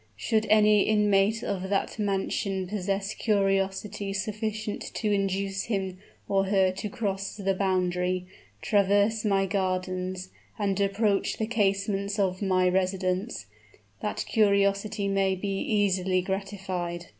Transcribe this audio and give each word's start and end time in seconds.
Should 0.15 0.47
any 0.49 0.81
inmate 0.81 1.43
of 1.43 1.69
that 1.69 1.99
mansion 1.99 2.65
possess 2.65 3.13
curiosity 3.13 4.13
sufficient 4.13 4.81
to 4.95 5.11
induce 5.11 5.65
him 5.65 5.99
or 6.27 6.45
her 6.45 6.71
to 6.71 6.89
cross 6.89 7.37
the 7.37 7.53
boundary, 7.53 8.25
traverse 8.63 9.23
my 9.23 9.45
gardens, 9.45 10.29
and 10.57 10.81
approach 10.81 11.37
the 11.37 11.45
casements 11.45 12.17
of 12.17 12.41
my 12.41 12.67
residence, 12.67 13.45
that 14.01 14.25
curiosity 14.27 15.07
may 15.07 15.35
be 15.35 15.59
easily 15.59 16.23
gratified." 16.23 17.05